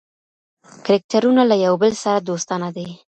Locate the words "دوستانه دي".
2.29-2.87